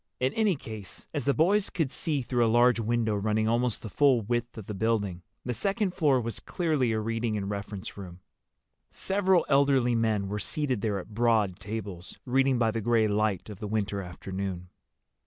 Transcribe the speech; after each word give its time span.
In 0.19 0.33
any 0.33 0.55
case, 0.55 1.05
as 1.13 1.25
the 1.25 1.33
boys 1.35 1.69
could 1.69 1.91
see 1.91 2.23
through 2.23 2.43
a 2.43 2.47
large 2.47 2.79
window 2.79 3.13
running 3.15 3.47
almost 3.47 3.83
the 3.83 3.87
full 3.91 4.21
width 4.21 4.57
of 4.57 4.65
the 4.65 4.73
building, 4.73 5.21
the 5.45 5.53
second 5.53 5.93
floor 5.93 6.19
was 6.19 6.39
clearly 6.39 6.91
a 6.91 6.99
reading 6.99 7.37
and 7.37 7.51
reference 7.51 7.95
room. 7.97 8.19
Several 8.89 9.45
elderly 9.47 9.93
men 9.93 10.27
were 10.27 10.39
seated 10.39 10.81
there 10.81 10.97
at 10.97 11.13
broad 11.13 11.59
tables, 11.59 12.17
reading 12.25 12.57
by 12.57 12.71
the 12.71 12.81
gray 12.81 13.07
light 13.07 13.47
of 13.47 13.59
the 13.59 13.67
winter 13.67 14.01
afternoon. 14.01 14.69